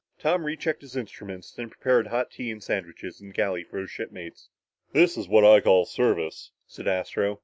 [0.17, 3.91] Tom rechecked his instruments, then prepared hot tea and sandwiches in the galley for his
[3.91, 4.49] shipmates.
[4.93, 7.39] "This is what I call service," said Astro.